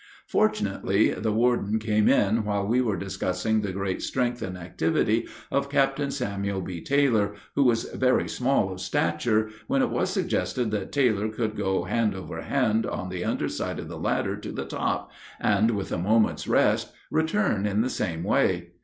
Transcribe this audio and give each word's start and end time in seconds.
Fortunately 0.25 1.11
the 1.11 1.31
warden 1.31 1.77
came 1.77 2.09
in 2.09 2.43
while 2.43 2.65
we 2.65 2.81
were 2.81 2.97
discussing 2.97 3.61
the 3.61 3.71
great 3.71 4.01
strength 4.01 4.41
and 4.41 4.57
activity 4.57 5.27
of 5.51 5.69
Captain 5.69 6.09
Samuel 6.09 6.61
B. 6.61 6.81
Taylor, 6.83 7.35
who 7.53 7.65
was 7.65 7.83
very 7.83 8.27
small 8.27 8.71
of 8.71 8.81
stature, 8.81 9.51
when 9.67 9.83
it 9.83 9.91
was 9.91 10.09
suggested 10.09 10.71
that 10.71 10.91
Taylor 10.91 11.29
could 11.29 11.55
go 11.55 11.83
hand 11.83 12.15
over 12.15 12.41
hand 12.41 12.87
on 12.87 13.09
the 13.09 13.23
under 13.23 13.47
side 13.47 13.77
of 13.77 13.89
the 13.89 13.99
ladder 13.99 14.35
to 14.37 14.51
the 14.51 14.65
top, 14.65 15.11
and, 15.39 15.69
with 15.69 15.91
a 15.91 15.99
moment's 15.99 16.47
rest, 16.47 16.91
return 17.11 17.67
in 17.67 17.81
the 17.81 17.87
same 17.91 18.23
way. 18.23 18.71